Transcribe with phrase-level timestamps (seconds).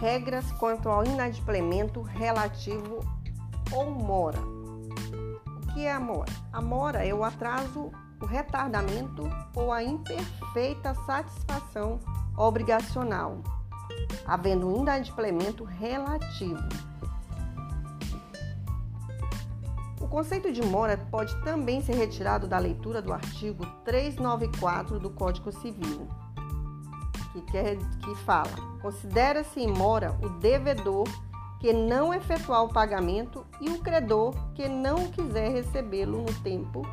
[0.00, 3.00] Regras quanto ao inadimplemento relativo
[3.72, 4.38] ou mora.
[4.38, 6.32] O que é a mora?
[6.52, 7.90] A mora é o atraso,
[8.20, 11.98] o retardamento ou a imperfeita satisfação
[12.36, 13.42] obrigacional,
[14.24, 16.62] havendo um inadimplemento relativo.
[20.00, 25.50] O conceito de mora pode também ser retirado da leitura do artigo 394 do Código
[25.50, 26.08] Civil,
[27.40, 31.06] que, quer, que fala: considera-se mora o devedor
[31.60, 36.86] que não efetuar o pagamento e o credor que não quiser recebê-lo no tempo,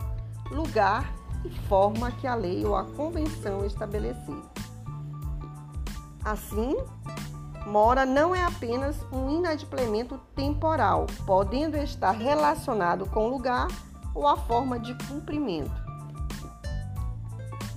[0.49, 1.13] lugar
[1.43, 4.41] e forma que a lei ou a convenção estabelecer.
[6.23, 6.75] Assim,
[7.67, 13.67] mora não é apenas um inadimplemento temporal, podendo estar relacionado com o lugar
[14.15, 15.85] ou a forma de cumprimento.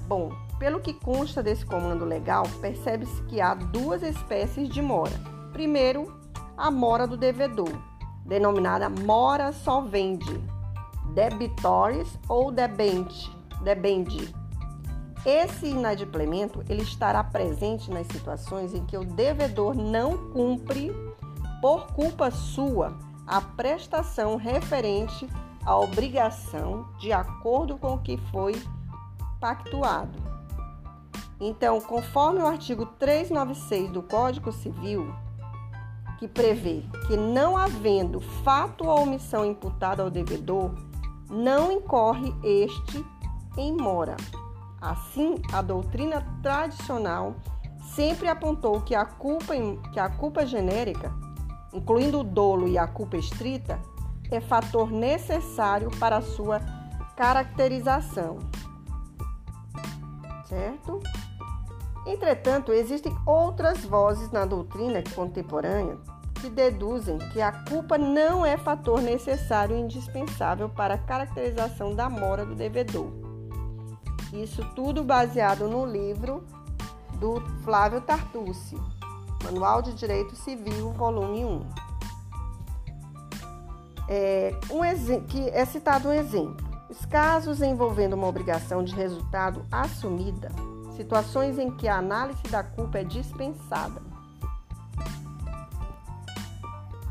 [0.07, 5.12] Bom, pelo que consta desse comando legal, percebe-se que há duas espécies de mora.
[5.53, 6.19] Primeiro,
[6.56, 7.73] a mora do devedor,
[8.25, 10.41] denominada mora solvente,
[11.14, 13.31] debitores ou debente,
[13.62, 14.34] debende.
[15.25, 20.92] Esse inadimplemento ele estará presente nas situações em que o devedor não cumpre
[21.61, 25.29] por culpa sua a prestação referente
[25.64, 28.61] à obrigação de acordo com o que foi
[29.41, 30.28] pactuado.
[31.41, 35.14] Então, conforme o artigo 396 do Código Civil,
[36.19, 40.75] que prevê que não havendo fato ou omissão imputada ao devedor,
[41.30, 43.05] não incorre este
[43.56, 44.17] em mora.
[44.80, 47.36] Assim, a doutrina tradicional
[47.95, 49.55] sempre apontou que a culpa,
[49.92, 51.12] que a culpa genérica,
[51.73, 53.80] incluindo o dolo e a culpa estrita,
[54.30, 56.61] é fator necessário para a sua
[57.17, 58.39] caracterização.
[60.45, 61.00] Certo?
[62.08, 65.98] Entretanto, existem outras vozes na doutrina contemporânea
[66.41, 72.08] que deduzem que a culpa não é fator necessário e indispensável para a caracterização da
[72.08, 73.29] mora do devedor
[74.33, 76.45] isso tudo baseado no livro
[77.19, 78.77] do Flávio Tartucci,
[79.42, 81.67] Manual de Direito Civil, volume 1.
[84.11, 86.67] É, um que é citado um exemplo.
[86.89, 90.51] Os casos envolvendo uma obrigação de resultado assumida,
[90.98, 94.03] situações em que a análise da culpa é dispensada.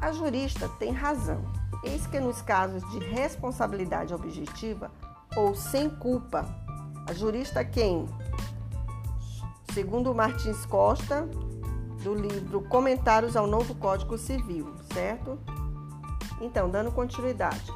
[0.02, 1.42] A jurista tem razão.
[1.86, 4.92] Eis que nos casos de responsabilidade objetiva
[5.38, 6.46] ou sem culpa,
[7.08, 8.06] a jurista quem?
[9.74, 11.22] Segundo Martins Costa,
[12.04, 15.40] do livro Comentários ao Novo Código Civil, certo?
[16.42, 17.72] Então, dando continuidade.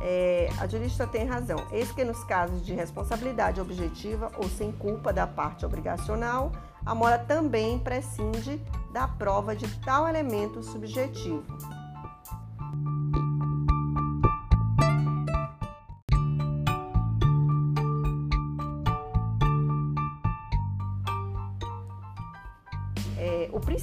[0.00, 1.66] É, a jurista tem razão.
[1.70, 6.52] Eis que nos casos de responsabilidade objetiva ou sem culpa da parte obrigacional,
[6.84, 8.60] a mora também prescinde
[8.92, 11.44] da prova de tal elemento subjetivo.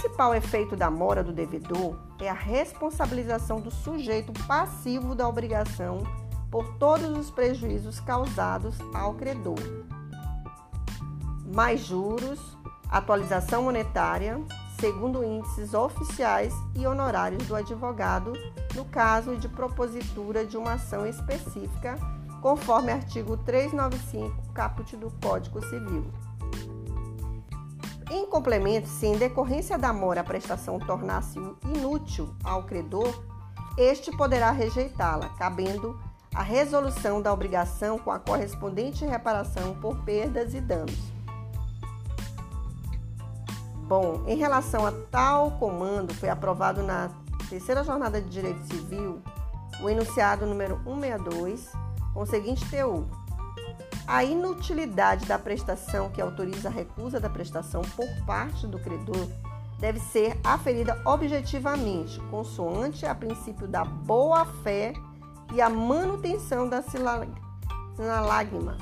[0.03, 6.03] Principal efeito da mora do devedor é a responsabilização do sujeito passivo da obrigação
[6.51, 9.57] por todos os prejuízos causados ao credor.
[11.55, 12.57] Mais juros,
[12.89, 14.41] atualização monetária,
[14.77, 18.33] segundo índices oficiais e honorários do advogado,
[18.75, 21.97] no caso de propositura de uma ação específica,
[22.41, 26.03] conforme artigo 395, caput do Código Civil.
[28.11, 33.23] Em complemento, se em decorrência da mora a prestação tornar-se inútil ao credor,
[33.77, 35.99] este poderá rejeitá-la, cabendo
[36.33, 41.13] a resolução da obrigação com a correspondente reparação por perdas e danos.
[43.87, 47.09] Bom, em relação a tal comando, foi aprovado na
[47.49, 49.21] terceira jornada de Direito Civil
[49.81, 51.71] o enunciado número 162,
[52.13, 53.05] com o seguinte teor:
[54.07, 59.27] a inutilidade da prestação que autoriza a recusa da prestação por parte do credor
[59.79, 64.93] deve ser aferida objetivamente, consoante a princípio da boa-fé
[65.53, 68.77] e a manutenção da sinalagma,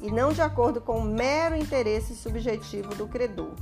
[0.00, 3.52] e não de acordo com o mero interesse subjetivo do credor.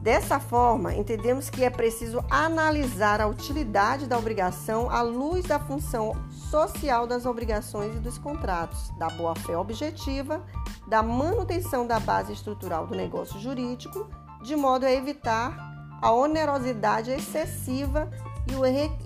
[0.00, 6.14] Dessa forma, entendemos que é preciso analisar a utilidade da obrigação à luz da função
[6.50, 10.44] social das obrigações e dos contratos, da boa-fé objetiva,
[10.86, 14.08] da manutenção da base estrutural do negócio jurídico,
[14.42, 15.56] de modo a evitar
[16.00, 18.10] a onerosidade excessiva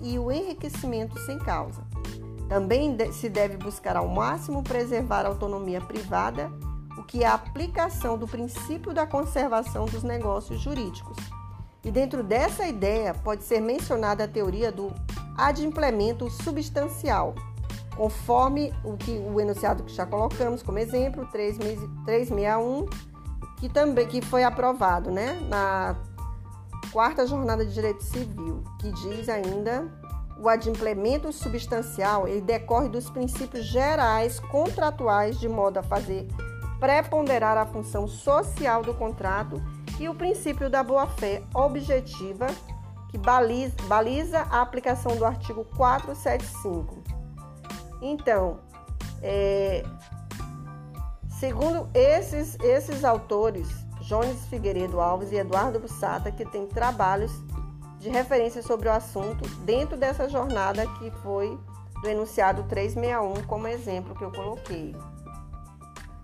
[0.01, 1.81] e o enriquecimento sem causa.
[2.47, 6.51] Também se deve buscar ao máximo preservar a autonomia privada,
[6.97, 11.17] o que é a aplicação do princípio da conservação dos negócios jurídicos.
[11.83, 14.93] E dentro dessa ideia pode ser mencionada a teoria do
[15.37, 17.35] adimplemento substancial,
[17.95, 22.85] conforme o que o enunciado que já colocamos como exemplo, 361,
[23.57, 25.95] que também que foi aprovado, né, na
[26.91, 29.87] quarta jornada de direito civil, que diz ainda
[30.37, 36.27] o adimplemento substancial, ele decorre dos princípios gerais contratuais de modo a fazer
[36.79, 39.61] preponderar a função social do contrato
[39.99, 42.47] e o princípio da boa-fé objetiva,
[43.11, 47.03] que baliza, baliza, a aplicação do artigo 475.
[48.01, 48.59] Então,
[49.21, 49.83] é,
[51.29, 53.67] segundo esses, esses autores,
[53.99, 57.31] Jones Figueiredo Alves e Eduardo Bussata, que têm trabalhos
[57.99, 61.59] de referência sobre o assunto dentro dessa jornada que foi
[62.01, 64.95] do enunciado 361 como exemplo que eu coloquei.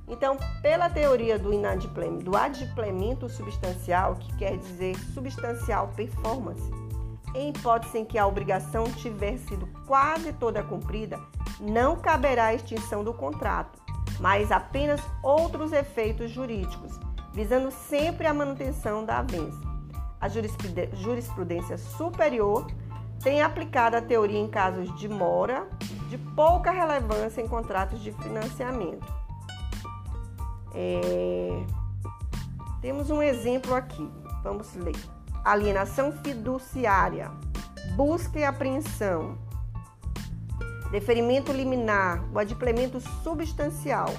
[0.08, 6.72] Então, pela teoria do inadimplemento, do substancial, que quer dizer substancial performance,
[7.36, 11.20] em hipótese em que a obrigação tiver sido quase toda cumprida,
[11.60, 13.80] não caberá a extinção do contrato,
[14.20, 16.98] mas apenas outros efeitos jurídicos,
[17.34, 19.60] visando sempre a manutenção da avença.
[20.20, 22.66] A jurisprudência superior
[23.22, 25.68] tem aplicado a teoria em casos de mora
[26.10, 29.17] de pouca relevância em contratos de financiamento.
[30.80, 31.66] É...
[32.82, 34.08] Temos um exemplo aqui,
[34.44, 34.96] vamos ler.
[35.44, 37.32] Alienação fiduciária,
[37.96, 39.36] busca e apreensão,
[40.92, 44.10] deferimento liminar, o adimplemento substancial.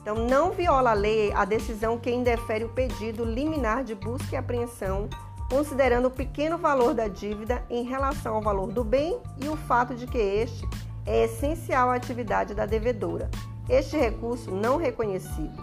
[0.00, 4.38] Então, não viola a lei a decisão que indefere o pedido liminar de busca e
[4.38, 5.06] apreensão,
[5.50, 9.94] considerando o pequeno valor da dívida em relação ao valor do bem e o fato
[9.94, 10.66] de que este
[11.04, 13.28] é essencial à atividade da devedora
[13.68, 15.62] este recurso não reconhecido.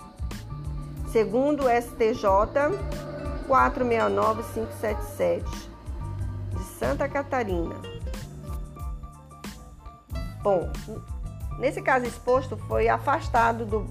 [1.12, 2.24] Segundo o STJ
[3.48, 5.46] 469577
[6.52, 7.75] de Santa Catarina.
[10.42, 10.69] Bom,
[11.57, 13.88] nesse caso exposto foi afastado do,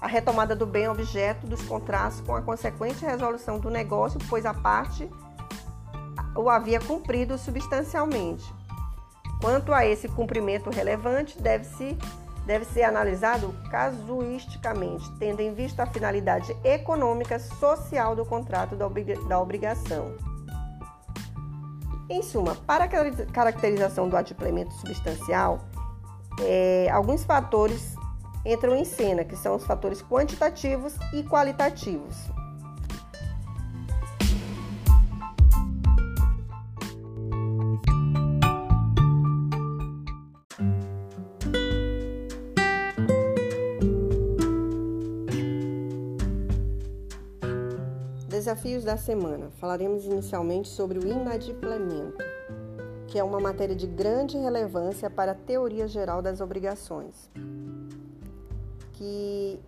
[0.00, 4.54] a retomada do bem objeto dos contratos com a consequente resolução do negócio, pois a
[4.54, 5.10] parte
[6.34, 8.44] o havia cumprido substancialmente.
[9.40, 11.96] Quanto a esse cumprimento relevante, deve-se
[12.48, 20.16] deve ser analisado casuisticamente, tendo em vista a finalidade econômica social do contrato da obrigação.
[22.08, 22.88] Em suma, para a
[23.26, 25.60] caracterização do adimplemento substancial,
[26.40, 27.94] é, alguns fatores
[28.46, 32.16] entram em cena, que são os fatores quantitativos e qualitativos.
[48.58, 49.50] Desafios da semana.
[49.60, 52.18] Falaremos inicialmente sobre o inadimplemento,
[53.06, 57.30] que é uma matéria de grande relevância para a teoria geral das obrigações.
[58.94, 59.60] Que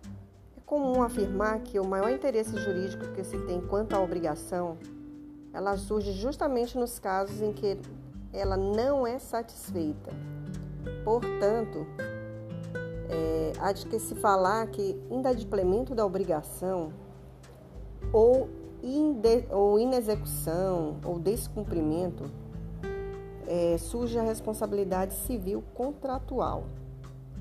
[0.57, 4.77] é comum afirmar que o maior interesse jurídico que se tem quanto à obrigação,
[5.53, 7.77] ela surge justamente nos casos em que
[8.33, 10.11] ela não é satisfeita.
[11.05, 11.87] Portanto,
[13.09, 16.91] é, há de que se falar que inadimplemento da obrigação
[18.11, 18.49] ou
[19.51, 22.25] ou inexecução ou descumprimento,
[23.47, 26.65] é, surge a responsabilidade civil contratual,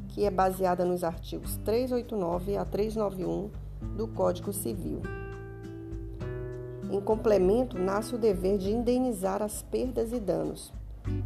[0.09, 3.51] que é baseada nos artigos 389 a 391
[3.97, 5.01] do Código Civil.
[6.91, 10.73] Em complemento, nasce o dever de indenizar as perdas e danos,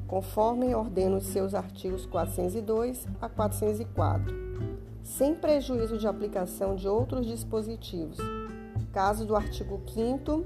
[0.06, 4.34] conforme ordena os seus artigos 402 a 404,
[5.02, 8.18] sem prejuízo de aplicação de outros dispositivos
[8.94, 10.44] caso do artigo 5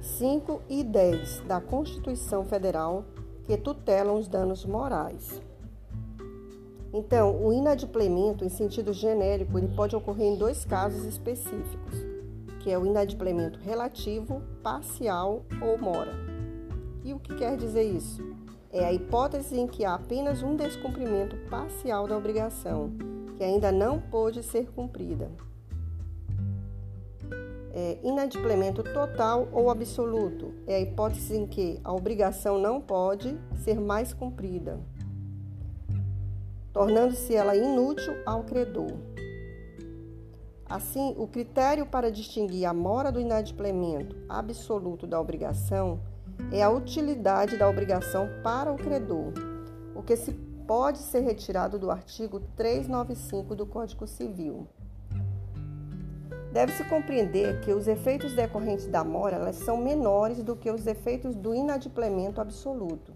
[0.00, 3.04] 5 e 10 da Constituição Federal
[3.44, 5.40] que tutelam os danos morais.
[6.92, 11.94] Então, o inadimplemento em sentido genérico, ele pode ocorrer em dois casos específicos,
[12.60, 16.12] que é o inadimplemento relativo, parcial ou mora.
[17.04, 18.20] E o que quer dizer isso?
[18.72, 22.90] É a hipótese em que há apenas um descumprimento parcial da obrigação,
[23.36, 25.30] que ainda não pôde ser cumprida
[27.76, 30.54] é, inadimplemento total ou absoluto.
[30.66, 34.80] É a hipótese em que a obrigação não pode ser mais cumprida,
[36.72, 38.92] tornando-se ela inútil ao credor.
[40.64, 46.00] Assim, o critério para distinguir a mora do inadimplemento absoluto da obrigação
[46.50, 49.32] é a utilidade da obrigação para o credor,
[49.94, 50.32] o que se
[50.66, 54.66] pode ser retirado do artigo 395 do Código Civil.
[56.56, 61.54] Deve-se compreender que os efeitos decorrentes da mora são menores do que os efeitos do
[61.54, 63.12] inadimplemento absoluto.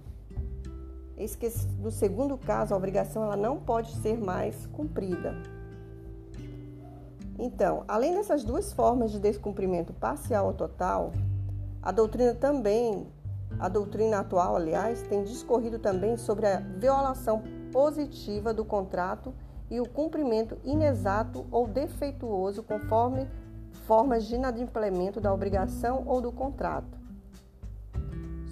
[1.17, 5.35] Eis que no segundo caso a obrigação ela não pode ser mais cumprida.
[7.39, 11.11] Então, além dessas duas formas de descumprimento parcial ou total,
[11.83, 13.07] a doutrina também,
[13.59, 17.43] a doutrina atual, aliás, tem discorrido também sobre a violação
[17.73, 19.33] positiva do contrato
[19.71, 23.29] e o cumprimento inexato ou defeituoso conforme
[23.87, 26.99] formas de inadimplemento da obrigação ou do contrato.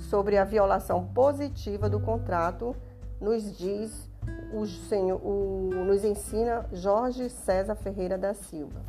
[0.09, 2.75] Sobre a violação positiva do contrato,
[3.21, 4.09] nos diz
[4.53, 8.81] o senhor, o, nos ensina Jorge César Ferreira da Silva,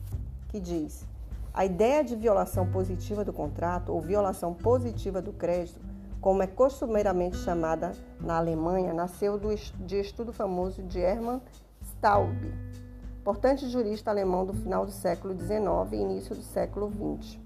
[0.50, 1.06] que diz:
[1.54, 5.80] a ideia de violação positiva do contrato ou violação positiva do crédito,
[6.22, 11.42] como é costumeiramente chamada na Alemanha, nasceu do, de estudo famoso de Hermann
[12.00, 12.34] Staub,
[13.20, 15.60] importante jurista alemão do final do século XIX
[15.92, 16.90] e início do século
[17.20, 17.38] XX.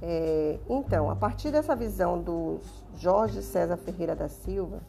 [0.00, 2.60] É, então, a partir dessa visão do
[2.96, 4.80] Jorge César Ferreira da Silva,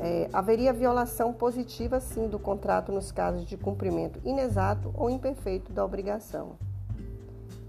[0.00, 5.82] é, haveria violação positiva, sim, do contrato nos casos de cumprimento inexato ou imperfeito da
[5.82, 6.58] obrigação.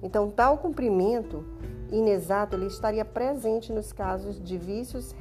[0.04, 1.46] Então, tal cumprimento
[1.90, 5.16] inexato ele estaria presente nos casos de vícios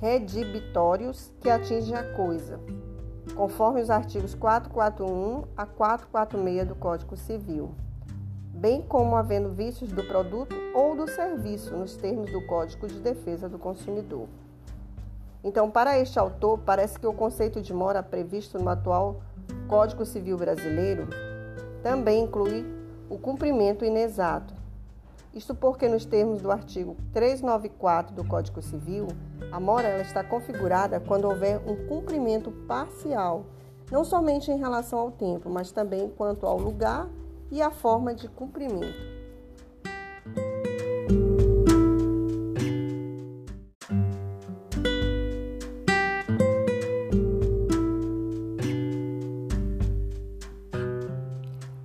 [0.00, 2.60] redibitórios que atingem a coisa,
[3.34, 7.74] conforme os artigos 441 a 446 do Código Civil,
[8.52, 13.48] bem como havendo vícios do produto ou do serviço nos termos do Código de Defesa
[13.48, 14.28] do Consumidor.
[15.42, 19.20] Então, para este autor, parece que o conceito de mora previsto no atual
[19.68, 21.08] Código Civil Brasileiro
[21.82, 22.66] também inclui
[23.08, 24.52] o cumprimento inexato,
[25.36, 29.06] isto porque, nos termos do artigo 394 do Código Civil,
[29.52, 33.44] a mora ela está configurada quando houver um cumprimento parcial,
[33.92, 37.06] não somente em relação ao tempo, mas também quanto ao lugar
[37.50, 39.14] e à forma de cumprimento.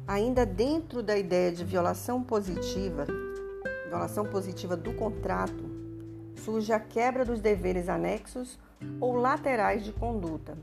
[0.07, 3.05] Ainda dentro da ideia de violação positiva,
[3.91, 5.69] violação positiva do contrato,
[6.37, 8.57] surge a quebra dos deveres anexos
[9.01, 10.57] ou laterais de conduta,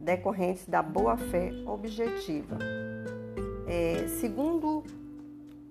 [0.00, 2.58] decorrentes da boa-fé objetiva.
[3.68, 4.82] É, segundo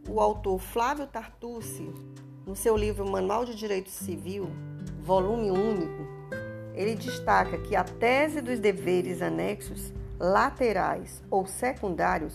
[0.07, 1.93] o autor Flávio Tartucci,
[2.47, 4.49] no seu livro Manual de Direito Civil,
[5.03, 6.07] volume único,
[6.73, 12.33] ele destaca que a tese dos deveres anexos laterais ou secundários,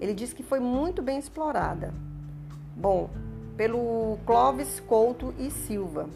[0.00, 1.94] ele diz que foi muito bem explorada.
[2.76, 3.08] Bom,
[3.56, 6.08] pelo Clóvis Couto e Silva,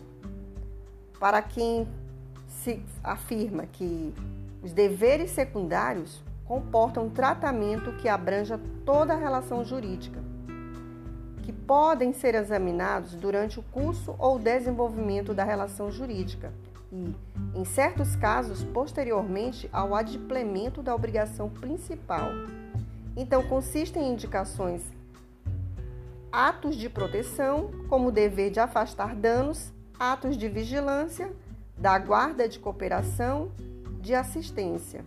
[1.18, 1.88] para quem
[2.48, 4.12] se afirma que
[4.62, 10.20] os deveres secundários comportam um tratamento que abranja toda a relação jurídica,
[11.42, 16.52] que podem ser examinados durante o curso ou desenvolvimento da relação jurídica
[16.92, 17.14] e,
[17.54, 22.30] em certos casos, posteriormente ao adimplemento da obrigação principal.
[23.16, 24.82] Então, consistem em indicações
[26.32, 31.32] atos de proteção, como o dever de afastar danos, atos de vigilância,
[31.76, 33.50] da guarda de cooperação,
[34.00, 35.04] de assistência.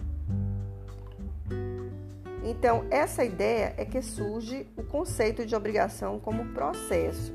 [2.43, 7.33] Então, essa ideia é que surge o conceito de obrigação como processo.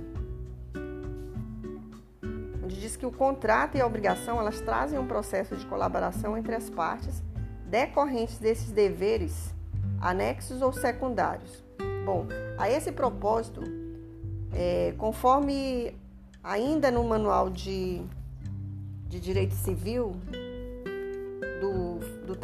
[2.62, 6.54] Onde diz que o contrato e a obrigação, elas trazem um processo de colaboração entre
[6.54, 7.22] as partes
[7.64, 9.54] decorrentes desses deveres
[10.00, 11.64] anexos ou secundários.
[12.04, 12.26] Bom,
[12.58, 13.62] a esse propósito,
[14.52, 15.94] é, conforme
[16.42, 18.02] ainda no manual de,
[19.08, 20.16] de direito civil
[21.60, 22.34] do, do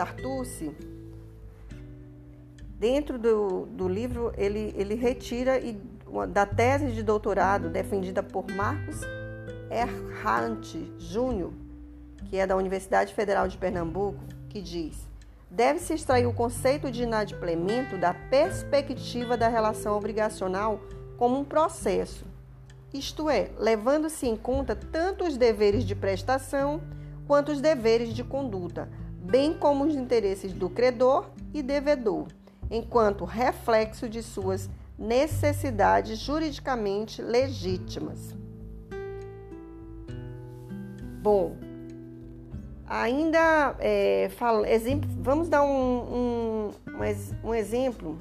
[2.79, 5.81] dentro do, do livro ele, ele retira e,
[6.31, 9.01] da tese de doutorado defendida por Marcos
[9.71, 11.53] Erhard Júnior,
[12.29, 15.09] que é da Universidade Federal de Pernambuco, que diz:
[15.51, 20.81] deve-se extrair o conceito de inadimplemento da perspectiva da relação obrigacional
[21.25, 22.27] como um processo,
[22.93, 26.83] isto é, levando-se em conta tanto os deveres de prestação
[27.27, 28.91] quanto os deveres de conduta,
[29.23, 32.27] bem como os interesses do credor e devedor,
[32.71, 38.35] enquanto reflexo de suas necessidades juridicamente legítimas.
[41.23, 41.57] Bom,
[42.87, 44.29] ainda é,
[45.21, 46.71] vamos dar um, um,
[47.43, 48.19] um exemplo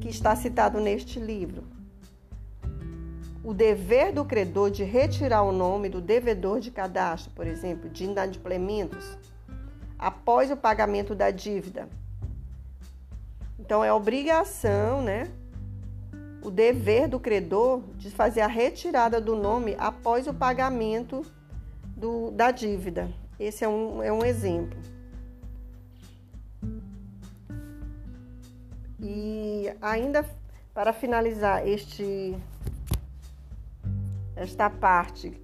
[0.00, 1.64] que está citado neste livro.
[3.42, 8.04] O dever do credor de retirar o nome do devedor de cadastro, por exemplo, de
[8.04, 9.16] inadimplementos,
[9.98, 11.88] após o pagamento da dívida,
[13.58, 15.28] Então é obrigação, né?
[16.42, 21.24] O dever do credor de fazer a retirada do nome após o pagamento
[21.96, 23.10] do, da dívida.
[23.40, 24.78] Esse é um, é um exemplo.
[29.08, 30.24] E ainda
[30.74, 32.36] para finalizar este
[34.34, 35.40] esta parte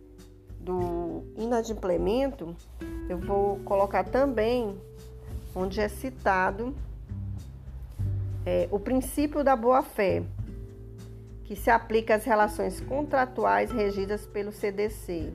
[0.58, 2.56] do inadimplemento,
[3.08, 4.76] eu vou colocar também
[5.54, 6.74] onde é citado
[8.44, 10.24] é, o princípio da boa-fé,
[11.44, 15.32] que se aplica às relações contratuais regidas pelo CDC.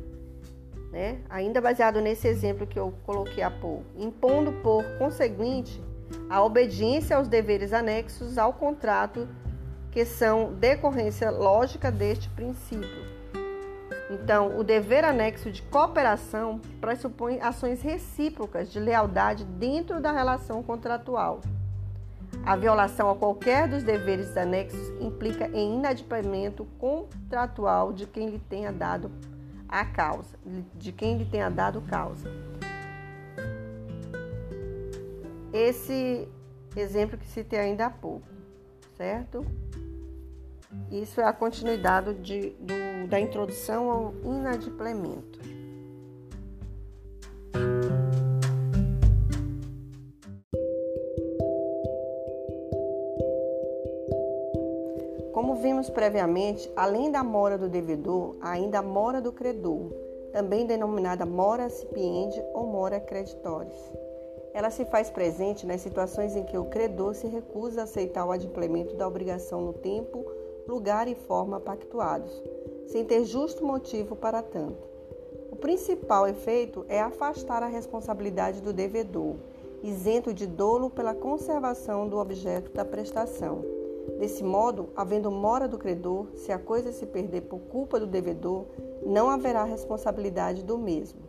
[0.91, 1.22] Né?
[1.29, 5.81] Ainda baseado nesse exemplo que eu coloquei há pouco, impondo por conseguinte
[6.30, 9.28] a obediência aos deveres anexos ao contrato,
[9.92, 13.08] que são decorrência lógica deste princípio.
[14.10, 21.42] Então, o dever anexo de cooperação pressupõe ações recíprocas de lealdade dentro da relação contratual.
[22.46, 28.72] A violação a qualquer dos deveres anexos implica em inadimplemento contratual de quem lhe tenha
[28.72, 29.12] dado
[29.68, 30.38] a causa,
[30.76, 32.30] de quem lhe tenha dado causa.
[35.54, 36.27] Esse
[36.75, 38.27] exemplo que citei ainda há pouco,
[38.96, 39.46] certo?
[40.92, 45.39] Isso é a continuidade de, do, da introdução ao inadimplemento.
[55.34, 59.92] Como vimos previamente, além da mora do devedor, ainda a mora do credor,
[60.34, 63.74] também denominada mora cipiente ou mora creditores.
[64.58, 68.32] Ela se faz presente nas situações em que o credor se recusa a aceitar o
[68.32, 70.26] adimplemento da obrigação no tempo
[70.68, 72.32] lugar e forma pactuados,
[72.88, 74.90] sem ter justo motivo para tanto.
[75.52, 79.36] O principal efeito é afastar a responsabilidade do devedor,
[79.84, 83.64] isento de dolo pela conservação do objeto da prestação.
[84.18, 88.66] Desse modo, havendo mora do credor, se a coisa se perder por culpa do devedor,
[89.05, 91.22] não haverá responsabilidade do mesmo.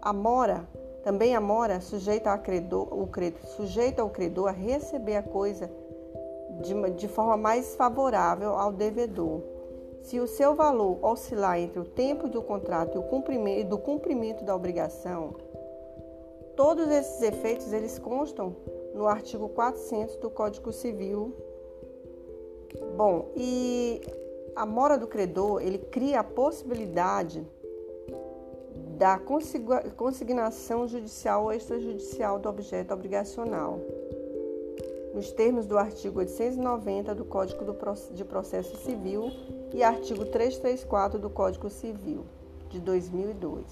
[0.00, 0.68] A mora,
[1.02, 5.70] também a mora, sujeita, credor, o credor, sujeita o credor a receber a coisa
[6.60, 9.40] de, de forma mais favorável ao devedor.
[10.02, 14.44] Se o seu valor oscilar entre o tempo do contrato e o cumprimento, do cumprimento
[14.44, 15.34] da obrigação,
[16.56, 18.56] todos esses efeitos eles constam
[18.94, 21.34] no artigo 400 do Código Civil.
[22.96, 24.00] Bom, e
[24.54, 27.46] a mora do credor, ele cria a possibilidade
[29.00, 29.18] da
[29.96, 33.80] consignação judicial ou extrajudicial do objeto obrigacional
[35.14, 37.64] nos termos do artigo 890 do Código
[38.12, 39.32] de Processo Civil
[39.72, 42.26] e artigo 334 do Código Civil
[42.68, 43.64] de 2002.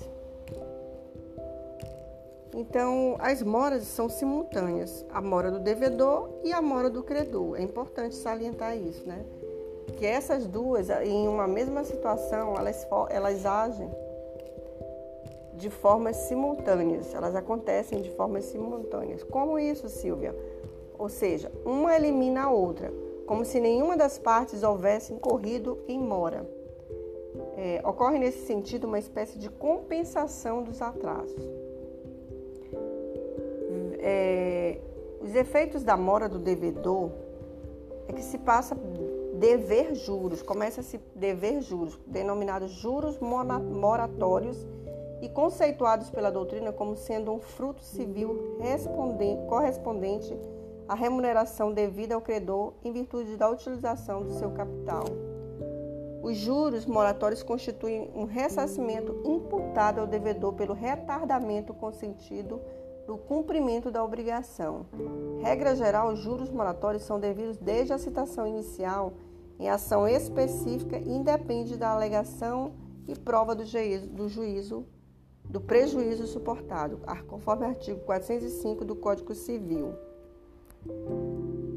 [2.54, 7.60] Então, as moras são simultâneas, a mora do devedor e a mora do credor.
[7.60, 9.26] É importante salientar isso, né?
[9.98, 14.07] Que essas duas, em uma mesma situação, elas, elas agem
[15.58, 19.22] de formas simultâneas, elas acontecem de formas simultâneas.
[19.22, 20.34] Como isso, Silvia?
[20.98, 22.92] ou seja, uma elimina a outra,
[23.24, 26.48] como se nenhuma das partes houvesse incorrido em mora.
[27.56, 31.42] É, ocorre nesse sentido uma espécie de compensação dos atrasos.
[34.00, 34.78] É,
[35.20, 37.10] os efeitos da mora do devedor
[38.08, 38.76] é que se passa
[39.34, 44.66] dever juros, começa a se dever juros, denominados juros moratórios
[45.20, 48.58] e conceituados pela doutrina como sendo um fruto civil
[49.48, 50.36] correspondente
[50.88, 55.04] a remuneração devida ao credor em virtude da utilização do seu capital.
[56.22, 62.60] Os juros moratórios constituem um ressarcimento imputado ao devedor pelo retardamento consentido
[63.06, 64.86] do cumprimento da obrigação.
[65.40, 69.14] Regra geral, os juros moratórios são devidos desde a citação inicial
[69.58, 72.72] em ação específica e independe da alegação
[73.06, 74.86] e prova do juízo, do, juízo,
[75.48, 79.94] do prejuízo suportado, conforme o artigo 405 do Código Civil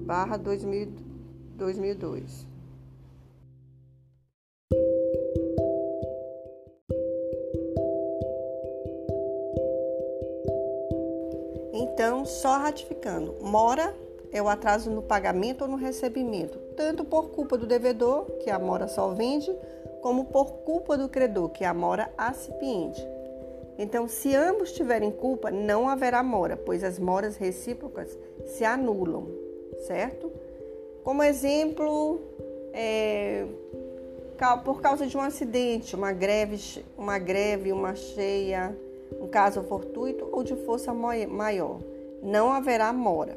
[0.06, 2.46] barra 2002.
[11.74, 13.96] Então, só ratificando, mora
[14.32, 18.58] é o atraso no pagamento ou no recebimento, tanto por culpa do devedor, que a
[18.58, 19.54] mora solvente,
[20.02, 23.06] como por culpa do credor, que a mora acipiente.
[23.82, 28.16] Então, se ambos tiverem culpa, não haverá mora, pois as moras recíprocas
[28.46, 29.28] se anulam,
[29.88, 30.32] certo?
[31.04, 32.22] Como exemplo,
[32.74, 33.44] é,
[34.64, 38.72] por causa de um acidente, uma greve, uma greve, uma cheia,
[39.20, 41.80] um caso fortuito ou de força maior,
[42.22, 43.36] não haverá mora.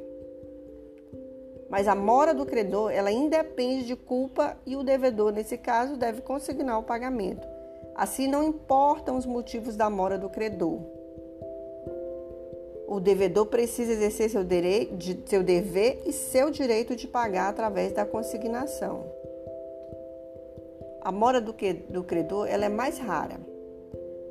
[1.71, 6.21] Mas a mora do credor, ela independe de culpa e o devedor, nesse caso, deve
[6.21, 7.54] consignar o pagamento.
[7.95, 10.81] Assim, não importam os motivos da mora do credor.
[12.87, 14.43] O devedor precisa exercer seu,
[15.27, 19.05] seu dever e seu direito de pagar através da consignação.
[21.01, 23.41] A mora do, que, do credor ela é mais rara.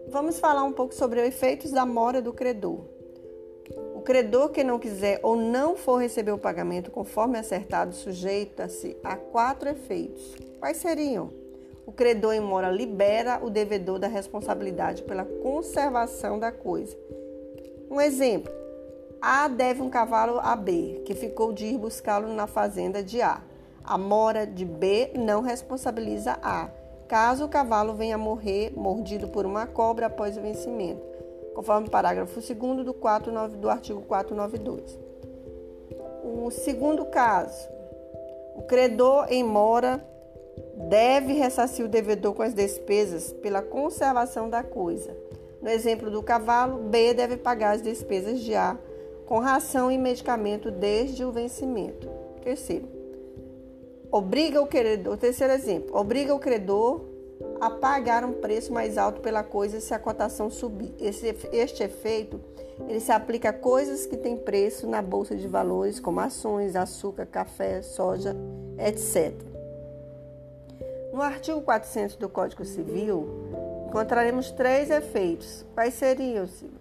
[0.10, 2.94] Vamos falar um pouco sobre os efeitos da mora do credor
[4.04, 9.70] credor que não quiser ou não for receber o pagamento conforme acertado sujeita-se a quatro
[9.70, 10.36] efeitos.
[10.60, 11.32] Quais seriam?
[11.86, 16.98] O credor em mora libera o devedor da responsabilidade pela conservação da coisa.
[17.90, 18.52] Um exemplo:
[19.22, 23.42] A deve um cavalo a B, que ficou de ir buscá-lo na fazenda de A.
[23.84, 26.70] A mora de B não responsabiliza A,
[27.08, 31.14] caso o cavalo venha a morrer mordido por uma cobra após o vencimento
[31.54, 35.00] conforme o parágrafo 2 do, 49, do artigo 492.
[36.24, 37.70] O segundo caso,
[38.56, 40.04] o credor em mora
[40.76, 45.16] deve ressarcir o devedor com as despesas pela conservação da coisa.
[45.62, 48.78] No exemplo do cavalo, B deve pagar as despesas de A
[49.26, 52.10] com ração e medicamento desde o vencimento.
[52.44, 52.88] Terceiro,
[54.12, 57.06] obriga o credor, terceiro exemplo, obriga o credor
[57.62, 60.94] a pagar um preço mais alto pela coisa se a cotação subir.
[61.00, 62.40] Esse, este efeito
[62.88, 67.26] ele se aplica a coisas que têm preço na bolsa de valores, como ações, açúcar,
[67.26, 68.36] café, soja,
[68.78, 69.53] etc.
[71.14, 73.28] No artigo 400 do Código Civil,
[73.88, 75.64] encontraremos três efeitos.
[75.76, 76.80] Quais seriam, Silvia?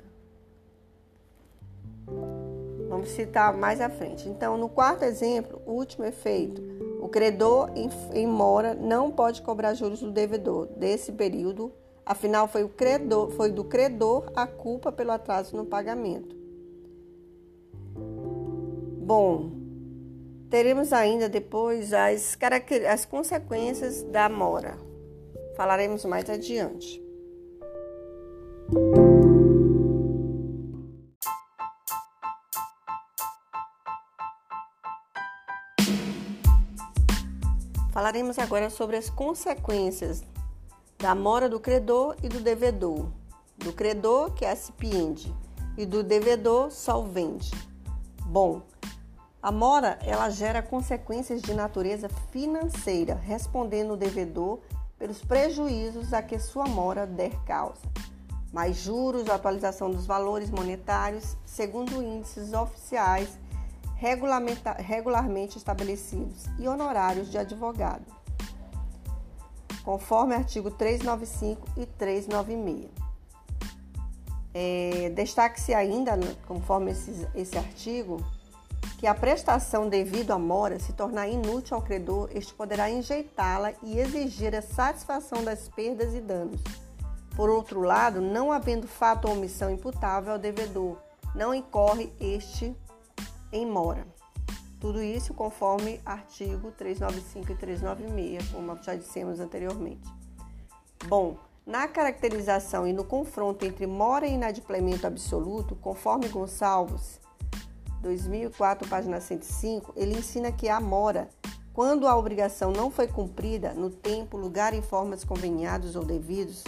[2.89, 4.27] Vamos citar mais à frente.
[4.27, 6.63] Então, no quarto exemplo, o último efeito,
[7.03, 7.69] o credor
[8.15, 11.71] em mora não pode cobrar juros do devedor desse período,
[12.07, 16.35] afinal foi, o credor, foi do credor a culpa pelo atraso no pagamento.
[19.05, 19.62] Bom,
[20.53, 22.37] teremos ainda depois as,
[22.87, 24.77] as consequências da mora.
[25.57, 27.03] Falaremos mais adiante.
[37.91, 40.23] Falaremos agora sobre as consequências
[40.99, 43.11] da mora do credor e do devedor.
[43.57, 45.35] Do credor, que é acipiente,
[45.79, 47.51] e do devedor, solvente.
[48.27, 48.61] Bom,
[49.43, 54.61] a mora ela gera consequências de natureza financeira, respondendo o devedor
[54.97, 57.83] pelos prejuízos a que sua mora der causa.
[58.53, 63.37] Mais juros, atualização dos valores monetários, segundo índices oficiais
[63.97, 68.05] regularmente estabelecidos e honorários de advogado,
[69.85, 72.91] conforme artigo 395 e 396.
[74.55, 78.21] É, Destaque-se ainda, conforme esse, esse artigo,
[79.03, 83.99] que a prestação devido à mora se tornar inútil ao credor, este poderá enjeitá-la e
[83.99, 86.61] exigir a satisfação das perdas e danos.
[87.35, 90.99] Por outro lado, não havendo fato ou omissão imputável ao devedor,
[91.35, 92.77] não incorre este
[93.51, 94.07] em mora.
[94.79, 100.09] Tudo isso conforme artigo 395 e 396, como já dissemos anteriormente.
[101.09, 107.21] Bom, na caracterização e no confronto entre mora e inadimplemento absoluto, conforme Gonçalves,
[108.03, 111.29] 2004, página 105, ele ensina que a mora,
[111.73, 116.63] quando a obrigação não foi cumprida no tempo, lugar e formas conveniados ou devidos,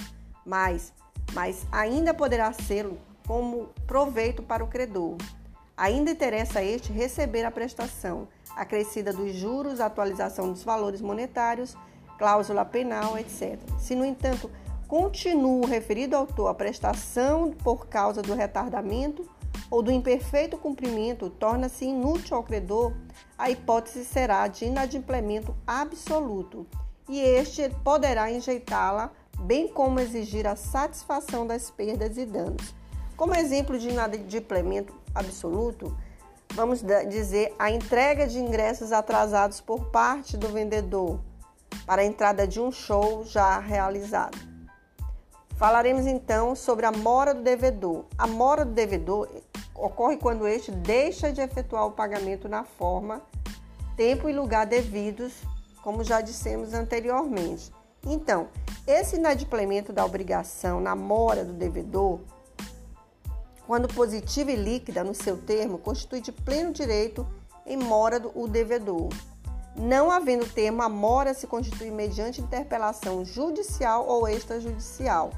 [0.46, 0.92] mas,
[1.32, 2.88] mas ainda poderá ser
[3.26, 5.16] como proveito para o credor,
[5.76, 11.76] Ainda interessa a este receber a prestação acrescida dos juros, atualização dos valores monetários,
[12.16, 13.58] cláusula penal, etc.
[13.76, 14.48] Se, no entanto,
[14.86, 19.28] continua o referido autor a prestação por causa do retardamento
[19.70, 22.92] ou do imperfeito cumprimento, torna-se inútil ao credor,
[23.36, 26.66] a hipótese será de inadimplemento absoluto
[27.08, 32.74] e este poderá enjeitá-la, bem como exigir a satisfação das perdas e danos.
[33.16, 35.96] Como exemplo de inadimplemento absoluto,
[36.54, 41.20] vamos dizer a entrega de ingressos atrasados por parte do vendedor
[41.86, 44.38] para a entrada de um show já realizado.
[45.56, 48.04] Falaremos então sobre a mora do devedor.
[48.18, 49.28] A mora do devedor
[49.74, 53.22] ocorre quando este deixa de efetuar o pagamento na forma,
[53.96, 55.32] tempo e lugar devidos,
[55.82, 57.72] como já dissemos anteriormente.
[58.06, 58.48] Então,
[58.86, 62.20] esse inadimplemento da obrigação na mora do devedor
[63.66, 67.26] quando positiva e líquida no seu termo, constitui de pleno direito
[67.66, 69.08] em mora o devedor.
[69.74, 75.30] Não havendo termo, a mora se constitui mediante interpelação judicial ou extrajudicial.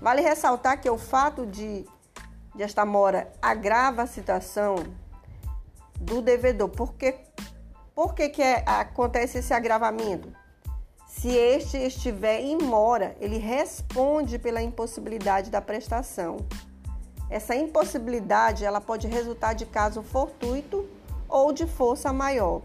[0.00, 1.84] Vale ressaltar que o fato de,
[2.56, 4.76] de esta mora agrava a situação
[6.00, 7.14] do devedor, porque
[7.96, 10.30] Por que, que é, acontece esse agravamento?
[11.08, 16.36] Se este estiver em mora, ele responde pela impossibilidade da prestação.
[17.30, 20.86] Essa impossibilidade ela pode resultar de caso fortuito
[21.26, 22.60] ou de força maior.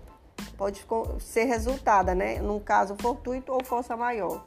[0.58, 0.86] Pode
[1.22, 4.46] ser resultada, né, num caso fortuito ou força maior.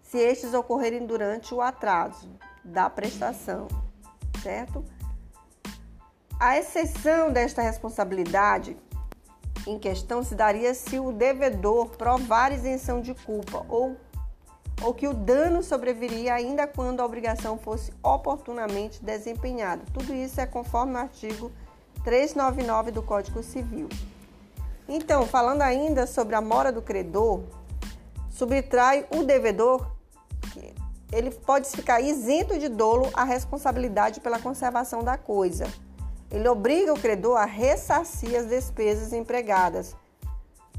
[0.00, 2.30] Se estes ocorrerem durante o atraso
[2.62, 3.66] da prestação,
[4.42, 4.84] certo?
[6.38, 8.76] A exceção desta responsabilidade
[9.66, 13.96] em questão se daria se o devedor provar isenção de culpa ou,
[14.82, 19.84] ou que o dano sobreviria ainda quando a obrigação fosse oportunamente desempenhada.
[19.92, 21.50] Tudo isso é conforme o artigo
[22.02, 23.88] 399 do Código Civil.
[24.86, 27.42] Então, falando ainda sobre a mora do credor,
[28.28, 29.93] subtrai o devedor,
[31.12, 35.66] ele pode ficar isento de dolo a responsabilidade pela conservação da coisa.
[36.30, 39.94] Ele obriga o credor a ressarcir as despesas empregadas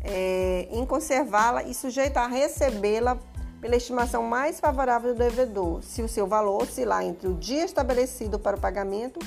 [0.06, 3.18] é, em conservá-la e sujeita a recebê-la
[3.60, 8.38] pela estimação mais favorável do devedor, se o seu valor oscilar entre o dia estabelecido
[8.38, 9.20] para o pagamento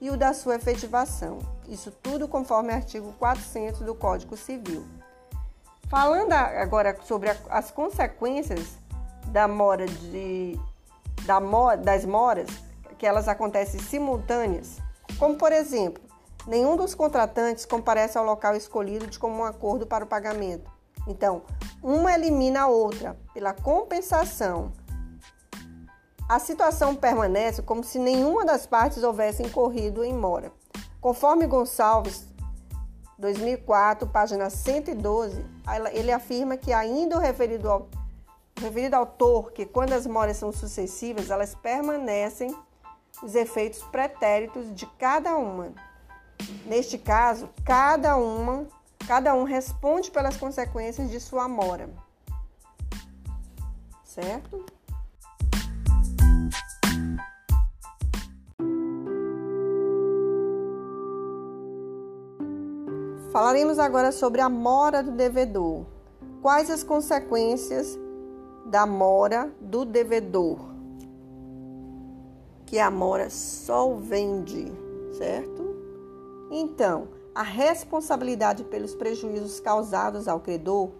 [0.00, 1.38] e o da sua efetivação.
[1.66, 4.84] Isso tudo conforme o artigo 400 do Código Civil.
[5.88, 8.76] Falando agora sobre as consequências
[9.32, 10.58] da mora de,
[11.24, 11.40] da,
[11.76, 12.48] das moras,
[12.98, 14.78] que elas acontecem simultâneas,
[15.18, 16.02] como por exemplo,
[16.46, 20.70] nenhum dos contratantes comparece ao local escolhido de comum acordo para o pagamento.
[21.06, 21.42] Então,
[21.82, 24.72] uma elimina a outra pela compensação.
[26.28, 30.52] A situação permanece como se nenhuma das partes houvesse incorrido em mora.
[31.00, 32.26] Conforme Gonçalves,
[33.18, 35.44] 2004, página 112,
[35.92, 37.88] ele afirma que ainda o referido,
[38.58, 42.54] ao, referido autor, que quando as moras são sucessivas, elas permanecem
[43.22, 45.72] os efeitos pretéritos de cada uma.
[46.66, 48.66] Neste caso, cada uma,
[49.06, 51.88] cada um responde pelas consequências de sua mora.
[54.04, 54.64] Certo?
[63.32, 65.84] Falaremos agora sobre a mora do devedor.
[66.40, 67.98] Quais as consequências
[68.68, 70.78] da mora do devedor?
[72.68, 74.70] que a mora só vende,
[75.16, 75.74] certo?
[76.50, 80.90] Então, a responsabilidade pelos prejuízos causados ao credor,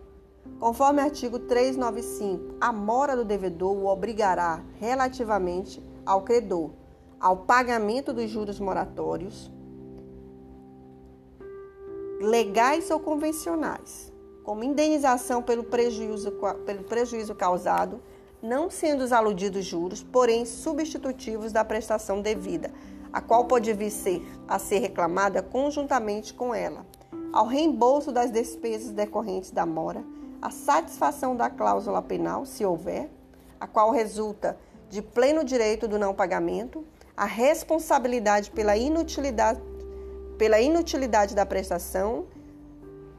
[0.59, 6.71] conforme artigo 395, a mora do devedor o obrigará relativamente ao credor
[7.21, 9.51] ao pagamento dos juros moratórios,
[12.21, 14.13] legais ou convencionais,
[14.49, 16.33] como indenização pelo prejuízo,
[16.65, 18.01] pelo prejuízo causado
[18.41, 22.73] não sendo os aludidos juros, porém substitutivos da prestação devida,
[23.13, 26.87] a qual pode vir ser, a ser reclamada conjuntamente com ela,
[27.31, 30.03] ao reembolso das despesas decorrentes da mora,
[30.41, 33.11] a satisfação da cláusula penal, se houver,
[33.61, 34.59] a qual resulta
[34.89, 39.61] de pleno direito do não pagamento, a responsabilidade pela inutilidade,
[40.39, 42.25] pela inutilidade da prestação,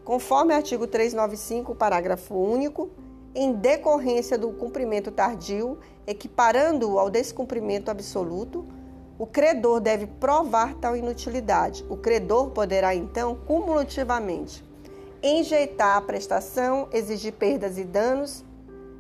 [0.10, 2.90] conforme artigo 395, parágrafo único,
[3.36, 8.66] em decorrência do cumprimento tardio, equiparando-o ao descumprimento absoluto,
[9.20, 11.86] o credor deve provar tal inutilidade.
[11.88, 14.66] O credor poderá, então, cumulativamente,
[15.22, 18.44] enjeitar a prestação, exigir perdas e danos.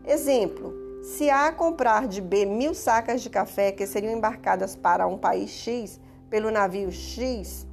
[0.05, 5.17] Exemplo: se A comprar de B mil sacas de café que seriam embarcadas para um
[5.17, 7.67] país X pelo navio X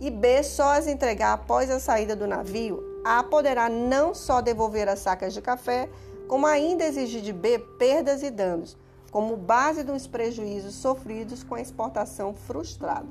[0.00, 4.88] e B só as entregar após a saída do navio, a poderá não só devolver
[4.88, 5.88] as sacas de café,
[6.26, 8.76] como ainda exigir de B perdas e danos,
[9.10, 13.06] como base dos prejuízos sofridos com a exportação frustrada.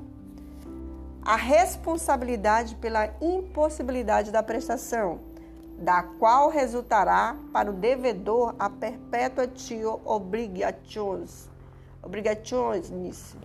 [1.22, 5.18] A responsabilidade pela impossibilidade da prestação,
[5.78, 11.48] da qual resultará para o devedor a perpetuatio obligationis,
[12.02, 13.36] obrigationis,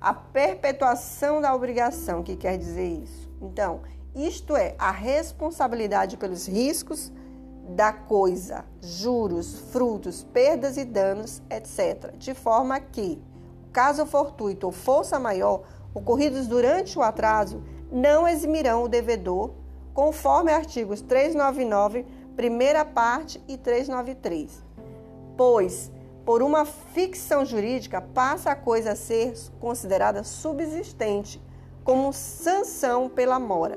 [0.00, 3.28] a perpetuação da obrigação, que quer dizer isso.
[3.40, 3.80] Então,
[4.14, 7.12] isto é, a responsabilidade pelos riscos
[7.68, 13.22] da coisa, juros, frutos, perdas e danos, etc., de forma que,
[13.72, 15.62] caso fortuito ou força maior
[15.94, 19.52] ocorridos durante o atraso, não eximirão o devedor,
[19.92, 24.64] conforme artigos 399, primeira parte e 393.
[25.36, 25.90] Pois,
[26.30, 31.42] por uma ficção jurídica, passa a coisa a ser considerada subsistente,
[31.82, 33.76] como sanção pela mora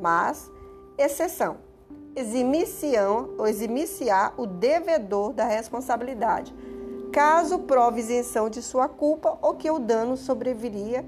[0.00, 0.50] mas,
[0.96, 1.58] exceção,
[2.16, 3.22] eximiciar
[4.38, 6.54] o devedor da responsabilidade,
[7.12, 11.04] caso prove isenção de sua culpa ou que o dano sobreviria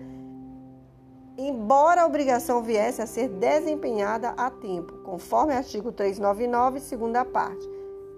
[1.38, 7.66] embora a obrigação viesse a ser desempenhada a tempo, conforme artigo 399, segunda parte.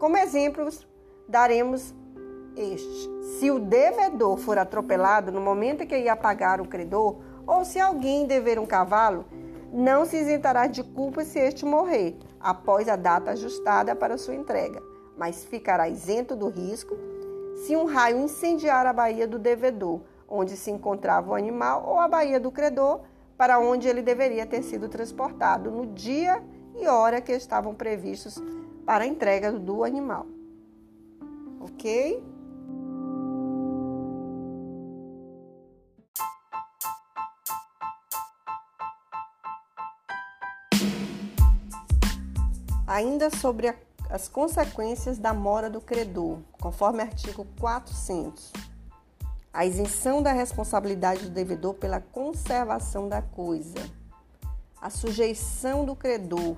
[0.00, 0.84] Como exemplos,
[1.28, 1.94] daremos
[2.56, 3.10] este.
[3.38, 7.78] Se o devedor for atropelado no momento em que ia pagar o credor, ou se
[7.78, 9.24] alguém dever um cavalo,
[9.72, 14.80] não se isentará de culpa se este morrer após a data ajustada para sua entrega,
[15.16, 16.96] mas ficará isento do risco
[17.56, 22.08] se um raio incendiar a baía do devedor, onde se encontrava o animal, ou a
[22.08, 23.00] baía do credor,
[23.36, 26.42] para onde ele deveria ter sido transportado no dia
[26.76, 28.40] e hora que estavam previstos
[28.84, 30.26] para a entrega do animal.
[31.60, 32.22] Ok?
[42.94, 43.74] Ainda sobre a,
[44.08, 48.52] as consequências da mora do credor, conforme artigo 400.
[49.52, 53.74] A isenção da responsabilidade do devedor pela conservação da coisa.
[54.80, 56.56] A sujeição do credor.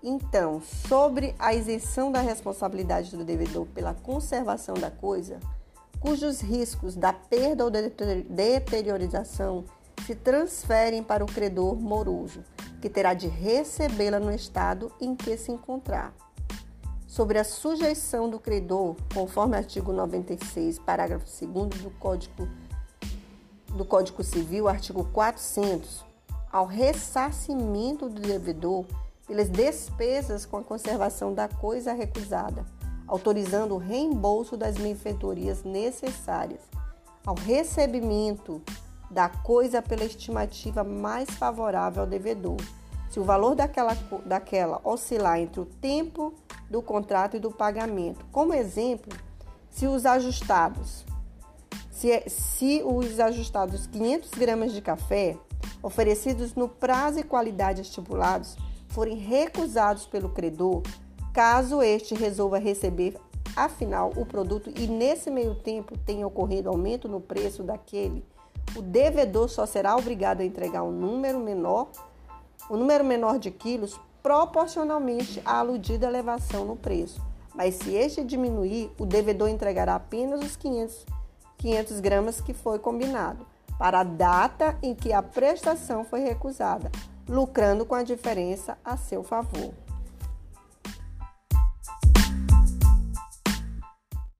[0.00, 5.40] Então, sobre a isenção da responsabilidade do devedor pela conservação da coisa,
[5.98, 9.64] cujos riscos da perda ou deteriorização
[10.06, 12.42] se transferem para o credor moroso,
[12.80, 16.14] que terá de recebê-la no estado em que se encontrar.
[17.06, 22.48] Sobre a sujeição do credor, conforme artigo 96, parágrafo 2 do Código
[23.74, 26.04] do Código Civil, artigo 400,
[26.50, 28.84] ao ressarcimento do devedor
[29.26, 32.64] pelas despesas com a conservação da coisa recusada,
[33.06, 36.60] autorizando o reembolso das benfeitorias necessárias
[37.24, 38.62] ao recebimento
[39.10, 42.56] da coisa pela estimativa mais favorável ao devedor.
[43.10, 46.32] Se o valor daquela, daquela oscilar entre o tempo
[46.70, 48.24] do contrato e do pagamento.
[48.30, 49.12] Como exemplo,
[49.68, 51.04] se os ajustados,
[51.90, 55.36] se, é, se os ajustados 500 gramas de café
[55.82, 58.56] oferecidos no prazo e qualidade estipulados
[58.88, 60.82] forem recusados pelo credor,
[61.32, 63.16] caso este resolva receber
[63.56, 68.24] afinal o produto e nesse meio tempo tenha ocorrido aumento no preço daquele
[68.76, 71.88] o devedor só será obrigado a entregar um número menor,
[72.68, 77.20] o um número menor de quilos proporcionalmente à aludida elevação no preço.
[77.54, 81.06] Mas se este diminuir, o devedor entregará apenas os 500,
[81.58, 83.46] 500 gramas que foi combinado,
[83.78, 86.90] para a data em que a prestação foi recusada,
[87.28, 89.72] lucrando com a diferença a seu favor.